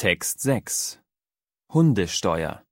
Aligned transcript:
Text 0.00 0.40
6 0.40 0.98
Hundesteuer 1.74 2.64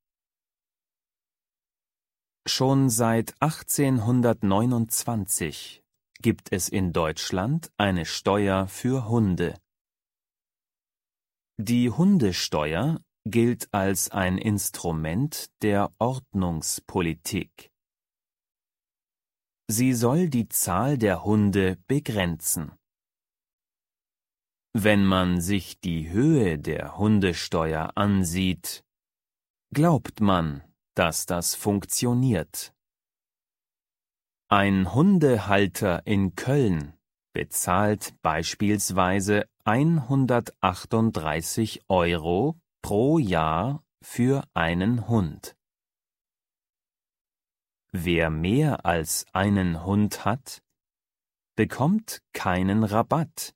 Schon 2.47 2.89
seit 2.89 3.35
1829 3.43 5.83
gibt 6.23 6.51
es 6.53 6.71
in 6.71 6.95
Deutschland 6.95 7.71
eine 7.77 8.07
Steuer 8.07 8.67
für 8.67 9.11
Hunde. 9.11 9.61
Die 11.59 11.91
Hundesteuer 11.91 13.03
gilt 13.27 13.75
als 13.75 14.11
ein 14.11 14.39
Instrument 14.39 15.51
der 15.61 15.93
Ordnungspolitik. 15.99 17.71
Sie 19.67 19.93
soll 19.93 20.31
die 20.31 20.49
Zahl 20.49 20.97
der 20.97 21.25
Hunde 21.25 21.77
begrenzen. 21.89 22.78
Wenn 24.75 25.05
man 25.05 25.41
sich 25.41 25.81
die 25.81 26.11
Höhe 26.11 26.59
der 26.59 26.99
Hundesteuer 26.99 27.93
ansieht, 27.97 28.85
glaubt 29.73 30.21
man, 30.21 30.63
dass 30.95 31.27
das 31.27 31.55
funktioniert. 31.55 32.75
Ein 34.51 34.95
Hundehalter 34.95 36.07
in 36.07 36.35
Köln 36.35 36.95
bezahlt 37.33 38.15
beispielsweise 38.23 39.47
138 39.65 41.83
Euro 41.89 42.59
pro 42.83 43.19
Jahr 43.19 43.85
für 44.03 44.45
einen 44.55 45.09
Hund. 45.09 45.57
Wer 47.93 48.31
mehr 48.31 48.87
als 48.87 49.27
einen 49.33 49.85
Hund 49.85 50.25
hat, 50.25 50.63
bekommt 51.55 52.23
keinen 52.33 52.83
Rabatt, 52.85 53.55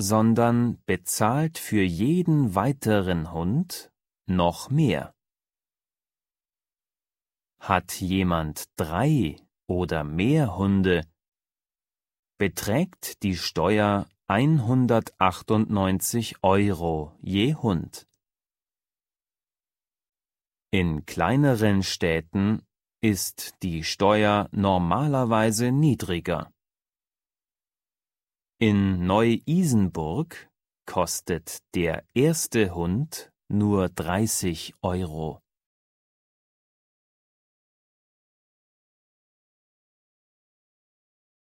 sondern 0.00 0.80
bezahlt 0.84 1.58
für 1.58 1.82
jeden 1.82 2.54
weiteren 2.54 3.32
Hund 3.32 3.90
noch 4.26 4.70
mehr. 4.70 5.14
Hat 7.58 8.00
jemand 8.00 8.66
drei 8.76 9.36
oder 9.66 10.04
mehr 10.04 10.56
Hunde, 10.56 11.04
beträgt 12.38 13.22
die 13.22 13.36
Steuer 13.36 14.06
198 14.28 16.42
Euro 16.42 17.16
je 17.22 17.54
Hund. 17.54 18.06
In 20.70 21.06
kleineren 21.06 21.82
Städten 21.82 22.60
ist 23.00 23.54
die 23.62 23.84
Steuer 23.84 24.48
normalerweise 24.50 25.72
niedriger. 25.72 26.52
In 28.58 29.06
Neu-Isenburg 29.06 30.48
kostet 30.86 31.58
der 31.74 32.04
erste 32.14 32.74
Hund 32.74 33.30
nur 33.48 33.90
30 33.90 34.72
Euro. 34.80 35.42